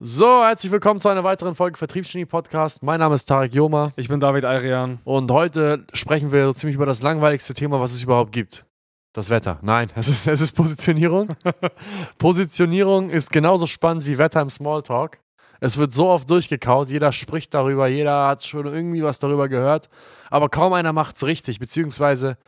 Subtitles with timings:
[0.00, 2.84] So, herzlich willkommen zu einer weiteren Folge Vertriebsgenie Podcast.
[2.84, 5.00] Mein Name ist Tarek Joma Ich bin David Ayrian.
[5.02, 8.64] und heute sprechen wir so ziemlich über das langweiligste Thema, was es überhaupt gibt.
[9.12, 9.58] Das Wetter.
[9.60, 11.34] Nein, es ist, es ist Positionierung.
[12.18, 15.18] Positionierung ist genauso spannend wie Wetter im Smalltalk.
[15.58, 19.88] Es wird so oft durchgekaut, jeder spricht darüber, jeder hat schon irgendwie was darüber gehört,
[20.30, 22.38] aber kaum einer macht es richtig, beziehungsweise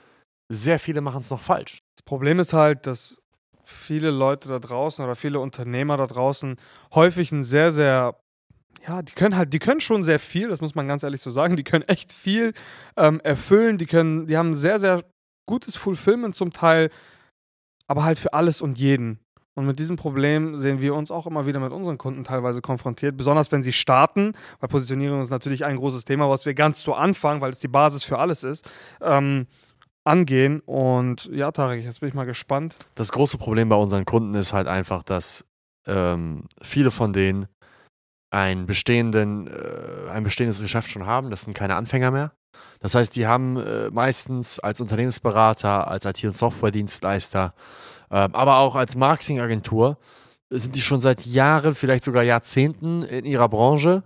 [0.48, 1.82] sehr viele machen es noch falsch.
[1.96, 3.20] Das Problem ist halt, dass
[3.71, 6.57] viele Leute da draußen oder viele Unternehmer da draußen
[6.95, 8.16] häufig ein sehr, sehr,
[8.87, 11.30] ja, die können halt, die können schon sehr viel, das muss man ganz ehrlich so
[11.30, 12.52] sagen, die können echt viel
[12.97, 15.05] ähm, erfüllen, die können, die haben sehr, sehr
[15.47, 16.91] gutes Fulfillment zum Teil,
[17.87, 19.19] aber halt für alles und jeden.
[19.55, 23.16] Und mit diesem Problem sehen wir uns auch immer wieder mit unseren Kunden teilweise konfrontiert,
[23.16, 26.95] besonders wenn sie starten, weil Positionierung ist natürlich ein großes Thema, was wir ganz zu
[26.95, 28.70] Anfang, weil es die Basis für alles ist,
[29.02, 29.47] ähm,
[30.05, 30.61] angehen.
[30.61, 32.77] Und ja, Tarek, jetzt bin ich mal gespannt.
[32.95, 35.45] Das große Problem bei unseren Kunden ist halt einfach, dass
[35.87, 37.47] ähm, viele von denen
[38.31, 41.31] ein, bestehenden, äh, ein bestehendes Geschäft schon haben.
[41.31, 42.33] Das sind keine Anfänger mehr.
[42.81, 47.55] Das heißt, die haben äh, meistens als Unternehmensberater, als IT- und Softwaredienstleister,
[48.11, 49.98] äh, aber auch als Marketingagentur
[50.51, 54.03] sind die schon seit Jahren, vielleicht sogar Jahrzehnten in ihrer Branche.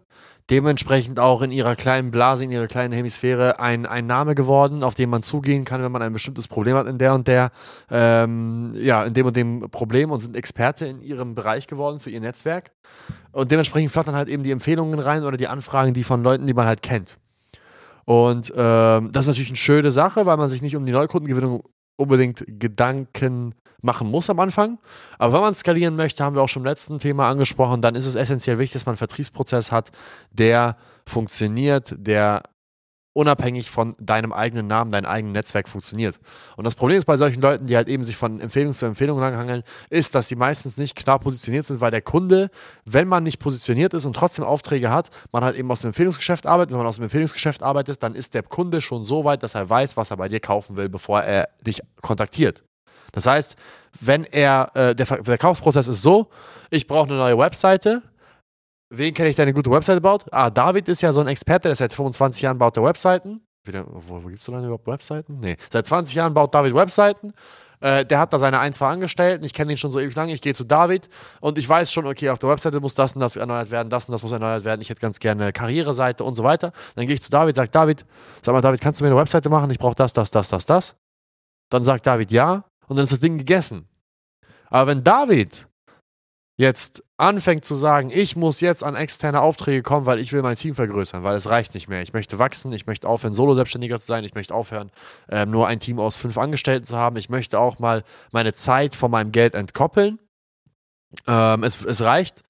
[0.50, 4.94] Dementsprechend auch in ihrer kleinen Blase, in ihrer kleinen Hemisphäre ein, ein Name geworden, auf
[4.94, 7.50] den man zugehen kann, wenn man ein bestimmtes Problem hat in der und der,
[7.90, 12.10] ähm, ja, in dem und dem Problem und sind Experte in ihrem Bereich geworden für
[12.10, 12.72] ihr Netzwerk.
[13.32, 16.54] Und dementsprechend flattern halt eben die Empfehlungen rein oder die Anfragen, die von Leuten, die
[16.54, 17.18] man halt kennt.
[18.04, 21.62] Und ähm, das ist natürlich eine schöne Sache, weil man sich nicht um die Neukundengewinnung
[21.96, 24.78] unbedingt Gedanken machen muss am Anfang.
[25.18, 28.06] Aber wenn man skalieren möchte, haben wir auch schon im letzten Thema angesprochen, dann ist
[28.06, 29.92] es essentiell wichtig, dass man einen Vertriebsprozess hat,
[30.32, 32.42] der funktioniert, der
[33.14, 36.20] unabhängig von deinem eigenen Namen, deinem eigenen Netzwerk funktioniert.
[36.56, 39.18] Und das Problem ist bei solchen Leuten, die halt eben sich von Empfehlung zu Empfehlung
[39.18, 42.50] langhangeln, ist, dass sie meistens nicht klar positioniert sind, weil der Kunde,
[42.84, 46.46] wenn man nicht positioniert ist und trotzdem Aufträge hat, man halt eben aus dem Empfehlungsgeschäft
[46.46, 46.72] arbeitet.
[46.72, 49.70] Wenn man aus dem Empfehlungsgeschäft arbeitet, dann ist der Kunde schon so weit, dass er
[49.70, 52.64] weiß, was er bei dir kaufen will, bevor er dich kontaktiert.
[53.12, 53.54] Das heißt,
[54.00, 56.30] wenn er, äh, der Verkaufsprozess ist so,
[56.70, 58.02] ich brauche eine neue Webseite,
[58.96, 60.24] Wen kenne ich, der eine gute Webseite baut?
[60.30, 63.40] Ah, David ist ja so ein Experte, der seit 25 Jahren baut der Webseiten.
[63.64, 65.38] Wieder, wo, wo gibt es so lange überhaupt Webseiten?
[65.40, 65.56] Nee.
[65.70, 67.32] Seit 20 Jahren baut David Webseiten.
[67.80, 69.44] Äh, der hat da seine ein, zwei Angestellten.
[69.44, 70.32] Ich kenne ihn schon so ewig lange.
[70.32, 71.08] Ich gehe zu David
[71.40, 74.06] und ich weiß schon, okay, auf der Webseite muss das und das erneuert werden, das
[74.06, 74.80] und das muss erneuert werden.
[74.80, 76.72] Ich hätte ganz gerne Karriereseite und so weiter.
[76.94, 78.04] Dann gehe ich zu David, sage David,
[78.42, 79.70] sag mal, David, kannst du mir eine Webseite machen?
[79.70, 80.96] Ich brauche das, das, das, das, das.
[81.70, 83.88] Dann sagt David ja und dann ist das Ding gegessen.
[84.68, 85.66] Aber wenn David
[86.56, 90.56] jetzt anfängt zu sagen, ich muss jetzt an externe Aufträge kommen, weil ich will mein
[90.56, 92.02] Team vergrößern, weil es reicht nicht mehr.
[92.02, 94.90] Ich möchte wachsen, ich möchte aufhören, Solo-Selbstständiger zu sein, ich möchte aufhören,
[95.28, 97.16] ähm, nur ein Team aus fünf Angestellten zu haben.
[97.16, 100.18] Ich möchte auch mal meine Zeit von meinem Geld entkoppeln.
[101.26, 102.42] Ähm, es, es reicht.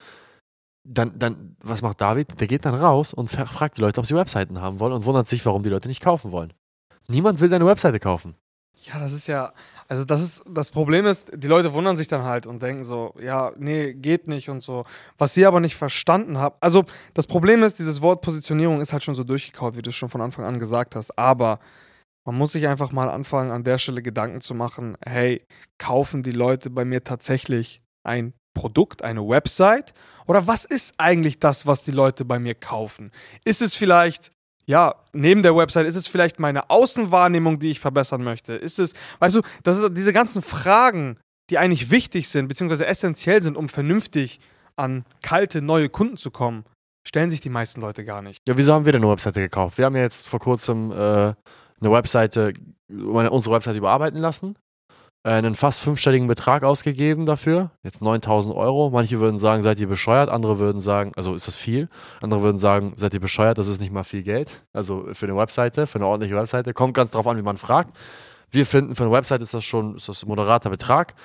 [0.87, 2.39] Dann, dann, was macht David?
[2.39, 5.27] Der geht dann raus und fragt die Leute, ob sie Webseiten haben wollen und wundert
[5.27, 6.53] sich, warum die Leute nicht kaufen wollen.
[7.07, 8.35] Niemand will deine Webseite kaufen.
[8.83, 9.51] Ja, das ist ja,
[9.87, 13.13] also das ist, das Problem ist, die Leute wundern sich dann halt und denken so,
[13.19, 14.83] ja, nee, geht nicht und so.
[15.17, 19.03] Was sie aber nicht verstanden haben, also das Problem ist, dieses Wort Positionierung ist halt
[19.03, 21.59] schon so durchgekaut, wie du es schon von Anfang an gesagt hast, aber
[22.25, 25.45] man muss sich einfach mal anfangen, an der Stelle Gedanken zu machen, hey,
[25.77, 29.93] kaufen die Leute bei mir tatsächlich ein Produkt, eine Website?
[30.25, 33.11] Oder was ist eigentlich das, was die Leute bei mir kaufen?
[33.43, 34.31] Ist es vielleicht
[34.67, 38.53] ja, neben der Website ist es vielleicht meine Außenwahrnehmung, die ich verbessern möchte?
[38.53, 41.17] Ist es, weißt du, das ist diese ganzen Fragen,
[41.49, 44.39] die eigentlich wichtig sind, beziehungsweise essentiell sind, um vernünftig
[44.75, 46.65] an kalte, neue Kunden zu kommen,
[47.07, 48.39] stellen sich die meisten Leute gar nicht.
[48.47, 49.77] Ja, wieso haben wir denn eine Webseite gekauft?
[49.77, 51.35] Wir haben ja jetzt vor kurzem äh, eine
[51.81, 52.53] Webseite,
[52.89, 54.55] unsere Webseite überarbeiten lassen
[55.25, 57.71] einen fast fünfstelligen Betrag ausgegeben dafür.
[57.81, 58.91] Jetzt 9000 Euro.
[58.91, 60.29] Manche würden sagen, seid ihr bescheuert.
[60.29, 61.89] Andere würden sagen, also ist das viel.
[62.21, 64.63] Andere würden sagen, seid ihr bescheuert, das ist nicht mal viel Geld.
[64.71, 66.73] Also für eine Webseite, für eine ordentliche Webseite.
[66.73, 67.97] Kommt ganz drauf an, wie man fragt.
[68.51, 71.15] Wir finden, für eine Webseite ist das schon ist das ein moderater Betrag.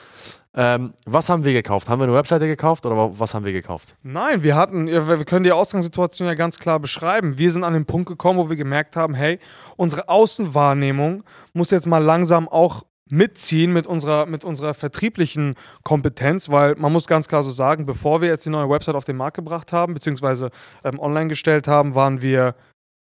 [0.54, 1.88] Ähm, was haben wir gekauft?
[1.88, 3.94] Haben wir eine Webseite gekauft oder was haben wir gekauft?
[4.02, 7.38] Nein, wir hatten, wir können die Ausgangssituation ja ganz klar beschreiben.
[7.38, 9.38] Wir sind an den Punkt gekommen, wo wir gemerkt haben, hey,
[9.76, 16.74] unsere Außenwahrnehmung muss jetzt mal langsam auch mitziehen mit unserer, mit unserer vertrieblichen Kompetenz, weil
[16.76, 19.36] man muss ganz klar so sagen, bevor wir jetzt die neue Website auf den Markt
[19.36, 20.50] gebracht haben, beziehungsweise
[20.84, 22.54] ähm, online gestellt haben, waren wir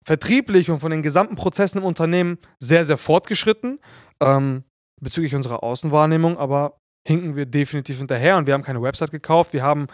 [0.05, 3.81] vertrieblich und von den gesamten Prozessen im Unternehmen sehr, sehr fortgeschritten.
[4.21, 4.65] Ähm,
[5.01, 9.63] bezüglich unserer Außenwahrnehmung, aber hinken wir definitiv hinterher und wir haben keine Website gekauft, wir
[9.63, 9.87] haben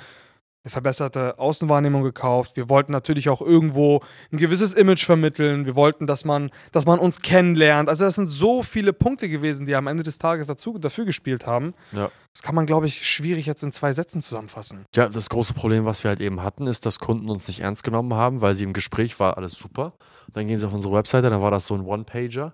[0.62, 2.56] eine verbesserte Außenwahrnehmung gekauft.
[2.56, 5.64] Wir wollten natürlich auch irgendwo ein gewisses Image vermitteln.
[5.64, 7.88] Wir wollten, dass man, dass man uns kennenlernt.
[7.88, 11.46] Also das sind so viele Punkte gewesen, die am Ende des Tages dazu, dafür gespielt
[11.46, 11.72] haben.
[11.92, 12.10] Ja.
[12.34, 14.84] Das kann man, glaube ich, schwierig jetzt in zwei Sätzen zusammenfassen.
[14.94, 17.82] Ja, das große Problem, was wir halt eben hatten, ist, dass Kunden uns nicht ernst
[17.82, 19.94] genommen haben, weil sie im Gespräch war alles super.
[20.34, 22.52] Dann gehen sie auf unsere Webseite, dann war das so ein One-Pager,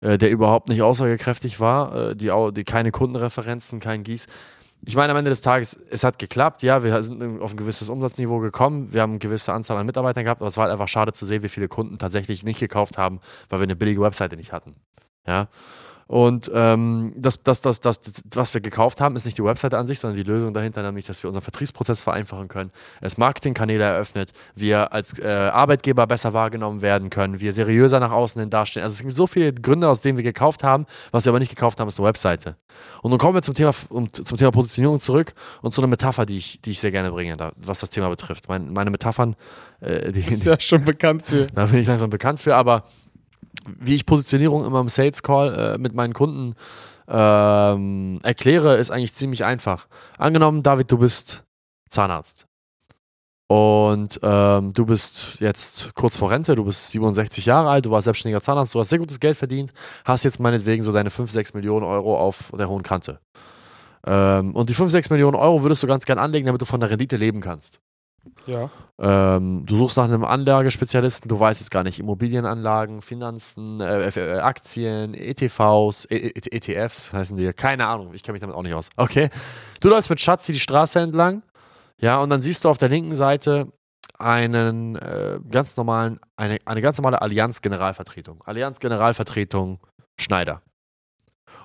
[0.00, 4.26] äh, der überhaupt nicht aussagekräftig war, äh, die, die keine Kundenreferenzen, kein Gieß.
[4.88, 7.88] Ich meine, am Ende des Tages, es hat geklappt, ja, wir sind auf ein gewisses
[7.88, 10.86] Umsatzniveau gekommen, wir haben eine gewisse Anzahl an Mitarbeitern gehabt, aber es war halt einfach
[10.86, 13.18] schade zu sehen, wie viele Kunden tatsächlich nicht gekauft haben,
[13.48, 14.76] weil wir eine billige Webseite nicht hatten.
[15.26, 15.48] Ja.
[16.08, 18.00] Und ähm, das, das, das, das,
[18.34, 21.06] was wir gekauft haben, ist nicht die Webseite an sich, sondern die Lösung dahinter, nämlich,
[21.06, 22.70] dass wir unseren Vertriebsprozess vereinfachen können,
[23.00, 28.38] es Marketingkanäle eröffnet, wir als äh, Arbeitgeber besser wahrgenommen werden können, wir seriöser nach außen
[28.40, 28.84] hin dastehen.
[28.84, 31.50] Also es gibt so viele Gründe, aus denen wir gekauft haben, was wir aber nicht
[31.50, 32.56] gekauft haben, ist eine Webseite.
[33.02, 36.24] Und nun kommen wir zum Thema, um, zum Thema Positionierung zurück und zu einer Metapher,
[36.24, 38.48] die ich, die ich sehr gerne bringe, da, was das Thema betrifft.
[38.48, 39.34] Mein, meine Metaphern,
[39.80, 41.46] äh, die, Ist ja schon bekannt für.
[41.54, 42.84] da bin ich langsam bekannt für, aber
[43.66, 46.54] wie ich Positionierung immer im Sales Call äh, mit meinen Kunden
[47.08, 49.86] ähm, erkläre, ist eigentlich ziemlich einfach.
[50.18, 51.44] Angenommen, David, du bist
[51.90, 52.46] Zahnarzt.
[53.48, 58.04] Und ähm, du bist jetzt kurz vor Rente, du bist 67 Jahre alt, du warst
[58.04, 59.72] selbstständiger Zahnarzt, du hast sehr gutes Geld verdient,
[60.04, 63.20] hast jetzt meinetwegen so deine 5, 6 Millionen Euro auf der hohen Kante.
[64.04, 66.80] Ähm, und die 5, 6 Millionen Euro würdest du ganz gern anlegen, damit du von
[66.80, 67.80] der Rendite leben kannst.
[68.46, 68.70] Ja.
[68.98, 74.38] Ähm, du suchst nach einem Anlagespezialisten, du weißt jetzt gar nicht, Immobilienanlagen, Finanzen, äh, äh,
[74.38, 78.74] Aktien, ETVs, e E- ETFs heißen die, keine Ahnung, ich kenne mich damit auch nicht
[78.74, 78.88] aus.
[78.96, 79.30] Okay.
[79.80, 81.42] Du läufst mit Schatzi die Straße entlang,
[82.00, 83.72] ja, und dann siehst du auf der linken Seite
[84.18, 88.42] einen äh, ganz normalen, eine, eine ganz normale Allianz Generalvertretung.
[88.44, 89.80] Allianz Generalvertretung
[90.18, 90.62] Schneider.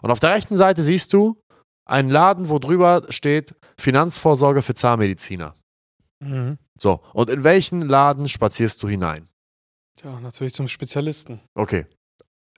[0.02, 1.42] Und auf der rechten Seite siehst du
[1.86, 5.54] einen Laden, wo drüber steht Finanzvorsorge für Zahnmediziner.
[6.21, 6.57] Mhm.
[6.79, 9.27] So, und in welchen Laden spazierst du hinein?
[10.03, 11.41] Ja, natürlich zum Spezialisten.
[11.56, 11.85] Okay.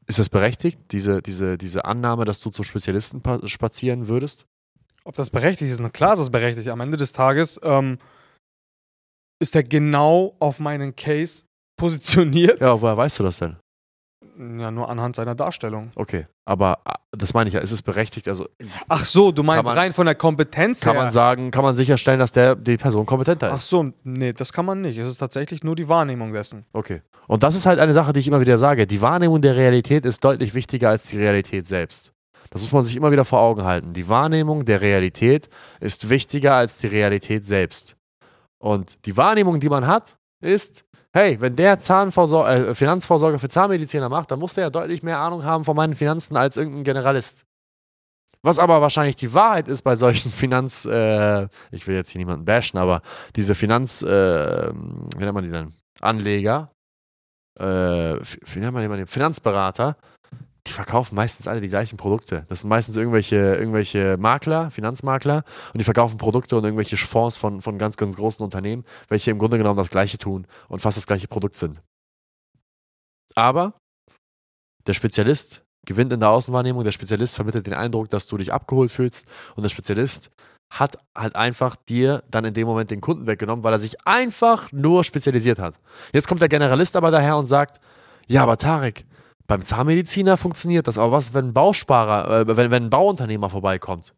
[0.06, 4.46] Ist das berechtigt, diese, diese, diese Annahme, dass du zum Spezialisten pa- spazieren würdest?
[5.06, 6.68] Ob das berechtigt ist, na klar ist das berechtigt.
[6.70, 7.98] Am Ende des Tages ähm,
[9.42, 11.46] ist er genau auf meinen Case
[11.78, 12.62] positioniert.
[12.62, 13.58] Ja, woher weißt du das denn?
[14.38, 15.92] Ja, nur anhand seiner Darstellung.
[15.96, 18.28] Okay, aber ah, das meine ich ja, ist es berechtigt?
[18.28, 18.48] Also
[18.88, 21.04] Ach so, du meinst man- rein von der Kompetenz kann her.
[21.04, 23.70] man sagen, kann man sicherstellen, dass der, die Person kompetenter Ach ist?
[23.70, 24.98] so, nee, das kann man nicht.
[24.98, 26.66] Es ist tatsächlich nur die Wahrnehmung dessen.
[26.74, 27.02] Okay.
[27.28, 28.88] Und das ist halt eine Sache, die ich immer wieder sage.
[28.88, 32.12] Die Wahrnehmung der Realität ist deutlich wichtiger als die Realität selbst.
[32.50, 33.94] Das muss man sich immer wieder vor Augen halten.
[33.94, 35.50] Die Wahrnehmung der Realität
[35.80, 37.96] ist wichtiger als die Realität selbst.
[38.60, 44.10] Und die Wahrnehmung, die man hat, ist, hey, wenn der Zahnvorsor äh, Finanzvorsorge für Zahnmediziner
[44.10, 47.46] macht, dann muss der ja deutlich mehr Ahnung haben von meinen Finanzen als irgendein Generalist.
[48.42, 52.46] Was aber wahrscheinlich die Wahrheit ist bei solchen Finanz, äh, ich will jetzt hier niemanden
[52.46, 53.02] bashen, aber
[53.36, 55.74] diese Finanz, äh, wie nennt man die denn?
[56.02, 56.72] Anleger,
[57.58, 59.06] äh, wie nennt man die?
[59.06, 59.96] Finanzberater,
[60.68, 62.46] die verkaufen meistens alle die gleichen Produkte.
[62.48, 65.44] Das sind meistens irgendwelche, irgendwelche Makler, Finanzmakler,
[65.74, 69.40] und die verkaufen Produkte und irgendwelche Fonds von, von ganz, ganz großen Unternehmen, welche im
[69.40, 71.82] Grunde genommen das Gleiche tun und fast das gleiche Produkt sind.
[73.36, 73.74] Aber
[74.88, 78.92] der Spezialist gewinnt in der Außenwahrnehmung, der Spezialist vermittelt den Eindruck, dass du dich abgeholt
[78.92, 79.26] fühlst
[79.56, 80.30] und der Spezialist
[80.72, 84.72] hat halt einfach dir dann in dem Moment den Kunden weggenommen, weil er sich einfach
[84.72, 85.76] nur spezialisiert hat.
[86.14, 87.80] Jetzt kommt der Generalist aber daher und sagt,
[88.28, 89.06] ja, aber Tarek,
[89.48, 94.14] beim Zahnmediziner funktioniert das, aber was, wenn ein Bausparer, äh, wenn, wenn ein Bauunternehmer vorbeikommt?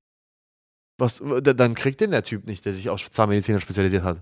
[0.98, 4.22] Was, d- dann kriegt den der Typ nicht, der sich auf Zahnmediziner spezialisiert hat.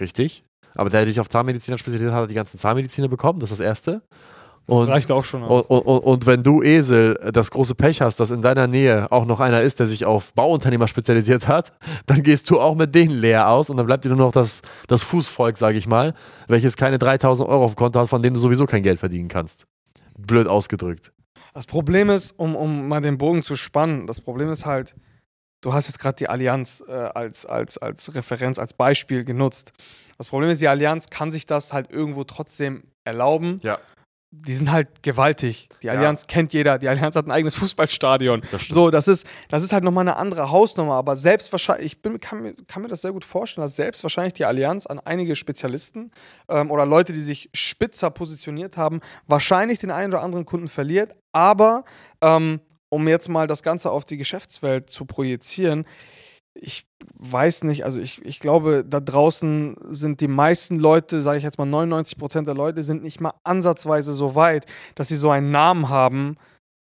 [0.00, 0.44] Richtig?
[0.74, 3.60] Aber der, der sich auf Zahnmediziner spezialisiert hat, hat die ganzen Zahnmediziner bekommen, das ist
[3.60, 4.02] das Erste.
[4.66, 5.66] Das Und, reicht auch schon aus.
[5.66, 9.26] und, und, und wenn du, Esel, das große Pech hast, dass in deiner Nähe auch
[9.26, 11.72] noch einer ist, der sich auf Bauunternehmer spezialisiert hat,
[12.06, 14.62] dann gehst du auch mit denen leer aus und dann bleibt dir nur noch das,
[14.88, 16.14] das Fußvolk, sage ich mal,
[16.48, 19.28] welches keine 3000 Euro auf dem Konto hat, von denen du sowieso kein Geld verdienen
[19.28, 19.66] kannst.
[20.16, 21.12] Blöd ausgedrückt.
[21.52, 24.94] Das Problem ist, um, um mal den Bogen zu spannen, das Problem ist halt,
[25.60, 29.72] du hast jetzt gerade die Allianz äh, als, als, als Referenz, als Beispiel genutzt.
[30.18, 33.60] Das Problem ist, die Allianz kann sich das halt irgendwo trotzdem erlauben.
[33.62, 33.78] Ja.
[34.46, 35.68] Die sind halt gewaltig.
[35.82, 35.92] Die Ja.
[35.92, 36.78] Allianz kennt jeder.
[36.78, 38.42] Die Allianz hat ein eigenes Fußballstadion.
[38.50, 38.66] Das.
[38.66, 40.94] So, das ist, das ist halt nochmal eine andere Hausnummer.
[40.94, 44.02] Aber selbst wahrscheinlich, ich bin, kann, mir, kann mir das sehr gut vorstellen, dass selbst
[44.02, 46.10] wahrscheinlich die Allianz an einige Spezialisten
[46.48, 51.14] ähm, oder Leute, die sich spitzer positioniert haben, wahrscheinlich den einen oder anderen Kunden verliert.
[51.32, 51.84] Aber
[52.20, 55.84] ähm, um jetzt mal das Ganze auf die Geschäftswelt zu projizieren,
[56.54, 56.86] ich
[57.18, 61.58] weiß nicht, also ich, ich glaube, da draußen sind die meisten Leute, sage ich jetzt
[61.58, 65.50] mal 99 Prozent der Leute, sind nicht mal ansatzweise so weit, dass sie so einen
[65.50, 66.36] Namen haben,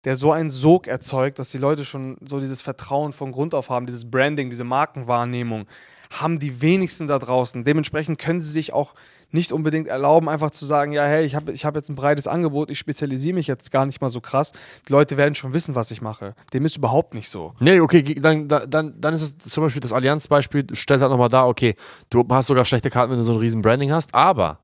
[0.05, 3.71] der so einen Sog erzeugt, dass die Leute schon so dieses Vertrauen von Grund auf
[3.71, 5.67] haben, dieses Branding, diese Markenwahrnehmung,
[6.11, 7.65] haben die wenigsten da draußen.
[7.65, 8.95] Dementsprechend können sie sich auch
[9.33, 12.27] nicht unbedingt erlauben, einfach zu sagen, ja, hey, ich habe ich hab jetzt ein breites
[12.27, 14.53] Angebot, ich spezialisiere mich jetzt gar nicht mal so krass.
[14.87, 16.35] Die Leute werden schon wissen, was ich mache.
[16.53, 17.55] Dem ist überhaupt nicht so.
[17.59, 21.47] Nee, okay, dann, dann, dann ist es zum Beispiel das Allianz-Beispiel, stellt halt nochmal da,
[21.47, 21.77] okay,
[22.11, 24.59] du hast sogar schlechte Karten, wenn du so ein riesen Branding hast, aber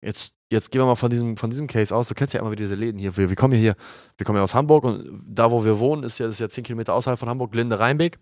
[0.00, 2.50] jetzt, jetzt gehen wir mal von diesem, von diesem Case aus, du kennst ja immer
[2.50, 3.76] wieder diese Läden hier, wir, wir kommen hier,
[4.16, 6.64] wir kommen ja aus Hamburg und da, wo wir wohnen, ist ja, ist ja 10
[6.64, 8.18] Kilometer außerhalb von Hamburg, Glinde-Rheinbeck.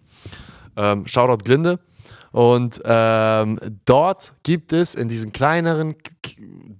[0.76, 1.80] Ähm, Shoutout Glinde.
[2.32, 5.94] Und ähm, dort gibt es in diesen kleineren,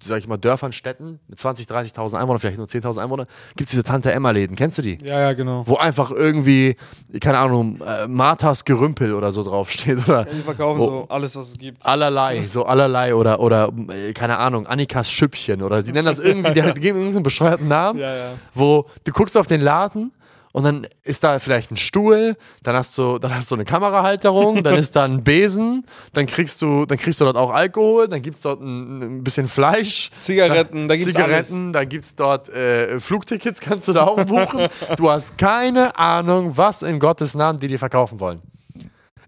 [0.03, 3.73] sag ich mal, Dörfern, Städten mit 20, 30.000 Einwohnern, vielleicht nur 10.000 Einwohnern, gibt es
[3.73, 4.57] diese Tante-Emma-Läden.
[4.57, 4.99] Kennst du die?
[5.05, 5.63] Ja, ja, genau.
[5.67, 6.77] Wo einfach irgendwie,
[7.21, 10.09] keine Ahnung, äh, Marthas Gerümpel oder so draufsteht.
[10.09, 11.85] Oder, ja, die verkaufen wo, so alles, was es gibt.
[11.85, 13.15] Allerlei, so allerlei.
[13.15, 15.61] Oder, oder äh, keine Ahnung, Annikas Schüppchen.
[15.61, 18.01] Oder die nennen das irgendwie, die geben irgendeinen bescheuerten Namen.
[18.01, 18.31] Ja, ja.
[18.55, 20.13] Wo du guckst auf den Laden
[20.53, 24.63] und dann ist da vielleicht ein Stuhl, dann hast du, dann hast du eine Kamerahalterung,
[24.63, 28.23] dann ist da ein Besen, dann kriegst du, dann kriegst du dort auch Alkohol, dann
[28.23, 30.11] gibt es dort ein, ein, bisschen Fleisch.
[30.21, 31.73] Zigaretten, da gibt's Zigaretten, alles.
[31.73, 34.69] dann gibt es dort äh, Flugtickets, kannst du da auch buchen.
[34.97, 38.43] du hast keine Ahnung, was in Gottes Namen die dir verkaufen wollen.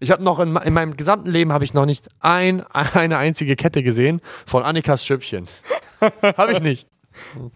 [0.01, 3.57] Ich habe noch in, in, meinem gesamten Leben habe ich noch nicht ein, eine einzige
[3.57, 5.47] Kette gesehen von Annikas Schüppchen.
[6.37, 6.87] habe ich nicht.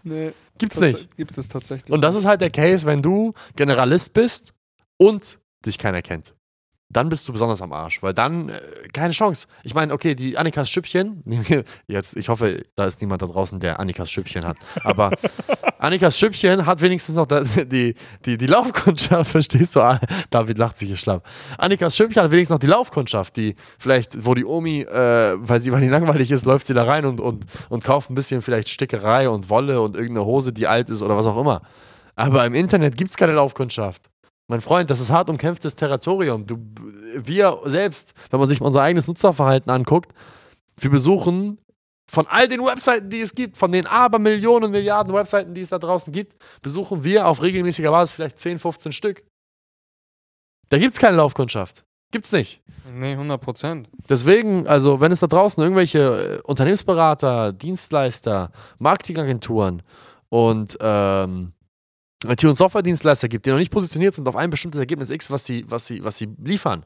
[0.03, 0.31] Nee.
[0.57, 1.15] Gibt's nicht.
[1.17, 1.91] Gibt es tatsächlich.
[1.91, 4.53] Und das ist halt der Case, wenn du Generalist bist
[4.97, 6.33] und dich keiner kennt
[6.91, 8.59] dann bist du besonders am Arsch, weil dann äh,
[8.93, 9.47] keine Chance.
[9.63, 11.23] Ich meine, okay, die Annikas Schüppchen,
[11.87, 15.11] jetzt, ich hoffe, da ist niemand da draußen, der Annikas Schüppchen hat, aber
[15.77, 17.27] Annikas Schüppchen hat wenigstens noch
[17.65, 17.93] die,
[18.25, 19.81] die, die Laufkundschaft, verstehst du?
[19.81, 19.99] Ah,
[20.31, 21.27] David lacht sich hier schlapp.
[21.59, 25.71] Annikas Schüppchen hat wenigstens noch die Laufkundschaft, die vielleicht, wo die Omi, äh, weil sie
[25.71, 28.67] weil die langweilig ist, läuft sie da rein und, und, und kauft ein bisschen vielleicht
[28.69, 31.61] Stickerei und Wolle und irgendeine Hose, die alt ist oder was auch immer.
[32.15, 34.09] Aber im Internet gibt es keine Laufkundschaft.
[34.49, 36.47] Mein Freund, das ist hart umkämpftes Territorium.
[36.47, 36.57] Du,
[37.15, 40.11] wir selbst, wenn man sich unser eigenes Nutzerverhalten anguckt,
[40.77, 41.59] wir besuchen
[42.09, 45.77] von all den Webseiten, die es gibt, von den Abermillionen, Milliarden Webseiten, die es da
[45.77, 49.23] draußen gibt, besuchen wir auf regelmäßiger Basis vielleicht 10, 15 Stück.
[50.69, 51.83] Da gibt es keine Laufkundschaft.
[52.11, 52.63] Gibt's nicht.
[52.91, 53.89] Nee, 100 Prozent.
[54.09, 59.83] Deswegen, also, wenn es da draußen irgendwelche äh, Unternehmensberater, Dienstleister, Marketingagenturen
[60.29, 61.53] und ähm,
[62.25, 65.45] IT- und Software-Dienstleister gibt, die noch nicht positioniert sind auf ein bestimmtes Ergebnis X, was
[65.45, 66.85] sie, was sie, was sie liefern,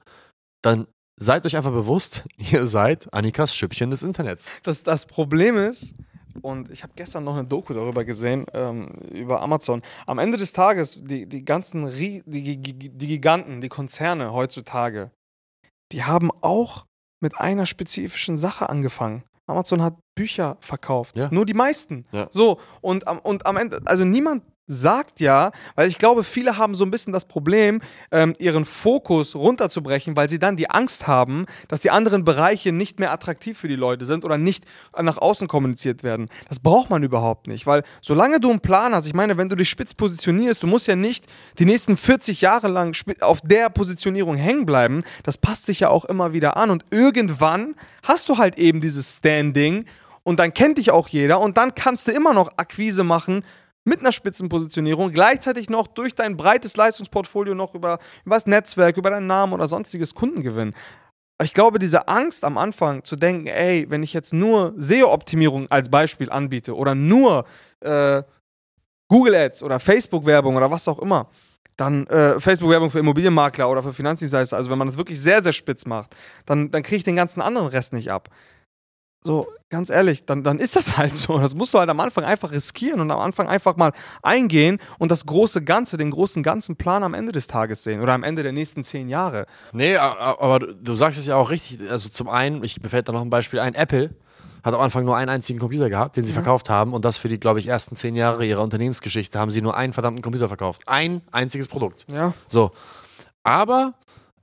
[0.61, 0.87] dann
[1.19, 4.49] seid euch einfach bewusst, ihr seid Annikas Schüppchen des Internets.
[4.63, 5.95] Das, das Problem ist,
[6.41, 9.81] und ich habe gestern noch eine Doku darüber gesehen, ähm, über Amazon.
[10.07, 15.11] Am Ende des Tages, die, die ganzen die, die Giganten, die Konzerne heutzutage,
[15.91, 16.85] die haben auch
[17.21, 19.23] mit einer spezifischen Sache angefangen.
[19.45, 21.15] Amazon hat Bücher verkauft.
[21.15, 21.29] Ja.
[21.31, 22.05] Nur die meisten.
[22.11, 22.27] Ja.
[22.31, 26.86] So, und, und am Ende, also niemand sagt ja, weil ich glaube, viele haben so
[26.86, 31.82] ein bisschen das Problem, ähm, ihren Fokus runterzubrechen, weil sie dann die Angst haben, dass
[31.82, 34.63] die anderen Bereiche nicht mehr attraktiv für die Leute sind oder nicht
[35.00, 36.29] nach außen kommuniziert werden.
[36.48, 39.55] Das braucht man überhaupt nicht, weil solange du einen Plan hast, ich meine, wenn du
[39.55, 41.25] dich spitz positionierst, du musst ja nicht
[41.60, 46.05] die nächsten 40 Jahre lang auf der Positionierung hängen bleiben, das passt sich ja auch
[46.05, 49.86] immer wieder an und irgendwann hast du halt eben dieses Standing
[50.24, 53.43] und dann kennt dich auch jeder und dann kannst du immer noch Akquise machen
[53.85, 59.09] mit einer Spitzenpositionierung, gleichzeitig noch durch dein breites Leistungsportfolio noch über, über das Netzwerk, über
[59.09, 60.73] deinen Namen oder sonstiges Kunden gewinnen.
[61.41, 65.89] Ich glaube, diese Angst am Anfang zu denken, ey, wenn ich jetzt nur SEO-Optimierung als
[65.89, 67.45] Beispiel anbiete oder nur
[67.81, 68.23] äh,
[69.09, 71.29] Google Ads oder Facebook-Werbung oder was auch immer,
[71.75, 75.53] dann äh, Facebook-Werbung für Immobilienmakler oder für Finanzdienstleister, also wenn man das wirklich sehr, sehr
[75.53, 78.29] spitz macht, dann, dann kriege ich den ganzen anderen Rest nicht ab
[79.24, 81.38] so, ganz ehrlich, dann, dann ist das halt so.
[81.39, 85.12] Das musst du halt am Anfang einfach riskieren und am Anfang einfach mal eingehen und
[85.12, 88.44] das große Ganze, den großen ganzen Plan am Ende des Tages sehen oder am Ende
[88.44, 89.46] der nächsten zehn Jahre.
[89.72, 91.80] Nee, aber du sagst es ja auch richtig.
[91.89, 94.15] Also zum einen, ich befällt da noch ein Beispiel ein, Apple
[94.63, 96.36] hat am Anfang nur einen einzigen Computer gehabt, den sie ja.
[96.36, 99.62] verkauft haben und das für die, glaube ich, ersten zehn Jahre ihrer Unternehmensgeschichte haben sie
[99.62, 100.84] nur einen verdammten Computer verkauft.
[100.86, 102.06] Ein einziges Produkt.
[102.08, 102.34] Ja.
[102.48, 102.72] So.
[103.44, 103.94] Aber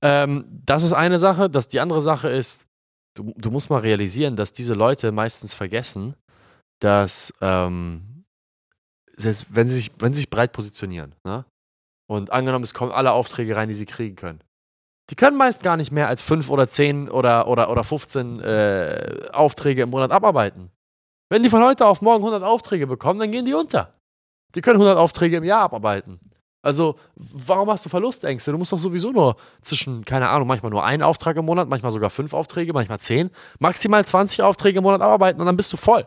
[0.03, 1.49] ähm, das ist eine Sache.
[1.49, 2.67] Das, die andere Sache ist,
[3.15, 6.15] du, du musst mal realisieren, dass diese Leute meistens vergessen,
[6.81, 8.25] dass ähm,
[9.17, 11.45] selbst wenn sie sich, wenn sie sich breit positionieren, ne?
[12.09, 14.41] Und angenommen, es kommen alle Aufträge rein, die sie kriegen können.
[15.11, 19.29] Die können meist gar nicht mehr als fünf oder zehn oder, oder, oder 15 äh,
[19.33, 20.71] Aufträge im Monat abarbeiten.
[21.29, 23.93] Wenn die von heute auf morgen 100 Aufträge bekommen, dann gehen die unter.
[24.57, 26.19] Die können 100 Aufträge im Jahr abarbeiten.
[26.63, 28.53] Also, warum hast du Verlustängste?
[28.53, 31.93] Du musst doch sowieso nur zwischen, keine Ahnung, manchmal nur einen Auftrag im Monat, manchmal
[31.93, 35.77] sogar fünf Aufträge, manchmal zehn, maximal 20 Aufträge im Monat arbeiten und dann bist du
[35.79, 36.07] voll.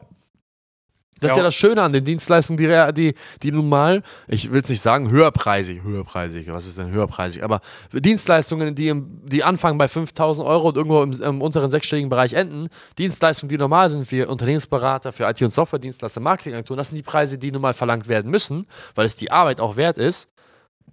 [1.23, 1.43] Das ist Ja.
[1.43, 4.81] ja das Schöne an den Dienstleistungen, die, die, die nun mal, ich will es nicht
[4.81, 7.61] sagen, höherpreisig, höherpreisig, was ist denn höherpreisig, aber
[7.91, 12.33] Dienstleistungen, die, im, die anfangen bei 5000 Euro und irgendwo im, im unteren sechsstelligen Bereich
[12.33, 17.03] enden, Dienstleistungen, die normal sind für Unternehmensberater, für IT- und Softwaredienstleister, Marketingagenturen, das sind die
[17.03, 20.27] Preise, die nun mal verlangt werden müssen, weil es die Arbeit auch wert ist.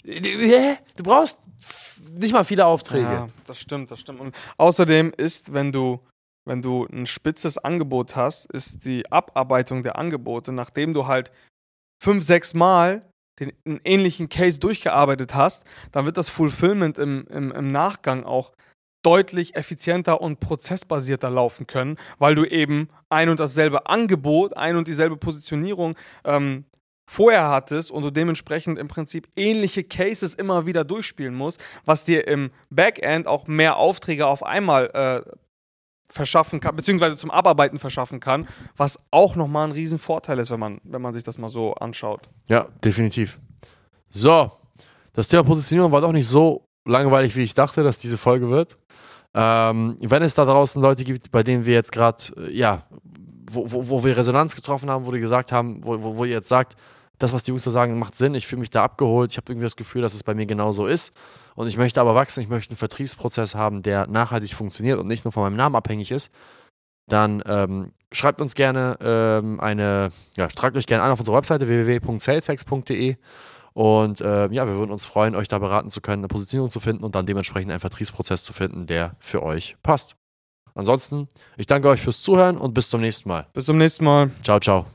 [0.04, 1.38] Du brauchst
[2.12, 3.04] nicht mal viele Aufträge.
[3.04, 4.20] Ja, das stimmt, das stimmt.
[4.20, 6.00] Und außerdem ist, wenn du,
[6.46, 11.30] wenn du ein spitzes Angebot hast, ist die Abarbeitung der Angebote, nachdem du halt
[12.02, 13.02] fünf, sechs Mal
[13.38, 18.52] den, einen ähnlichen Case durchgearbeitet hast, dann wird das Fulfillment im, im, im Nachgang auch
[19.02, 24.88] deutlich effizienter und prozessbasierter laufen können, weil du eben ein und dasselbe Angebot, ein und
[24.88, 26.64] dieselbe Positionierung ähm,
[27.10, 32.28] vorher hattest und du dementsprechend im Prinzip ähnliche Cases immer wieder durchspielen musst, was dir
[32.28, 34.90] im Backend auch mehr Aufträge auf einmal
[35.26, 35.30] äh,
[36.10, 40.80] verschaffen kann, beziehungsweise zum Abarbeiten verschaffen kann, was auch nochmal ein Riesenvorteil ist, wenn man,
[40.84, 42.28] wenn man sich das mal so anschaut.
[42.48, 43.38] Ja, definitiv.
[44.10, 44.50] So,
[45.12, 48.76] das Thema Positionierung war doch nicht so langweilig, wie ich dachte, dass diese Folge wird.
[49.32, 52.84] Ähm, wenn es da draußen Leute gibt, bei denen wir jetzt gerade, äh, ja,
[53.52, 56.32] wo, wo, wo wir Resonanz getroffen haben, wo die gesagt haben, wo, wo, wo ihr
[56.32, 56.76] jetzt sagt,
[57.20, 59.52] das, was die Jungs da sagen, macht Sinn, ich fühle mich da abgeholt, ich habe
[59.52, 61.12] irgendwie das Gefühl, dass es bei mir genauso ist
[61.54, 65.24] und ich möchte aber wachsen, ich möchte einen Vertriebsprozess haben, der nachhaltig funktioniert und nicht
[65.24, 66.32] nur von meinem Namen abhängig ist,
[67.06, 71.68] dann ähm, schreibt uns gerne ähm, eine, ja, tragt euch gerne an auf unserer Webseite
[71.68, 73.16] www.saleshex.de
[73.72, 76.80] und ähm, ja, wir würden uns freuen, euch da beraten zu können, eine Positionierung zu
[76.80, 80.16] finden und dann dementsprechend einen Vertriebsprozess zu finden, der für euch passt.
[80.74, 83.46] Ansonsten, ich danke euch fürs Zuhören und bis zum nächsten Mal.
[83.52, 84.30] Bis zum nächsten Mal.
[84.42, 84.86] Ciao, ciao.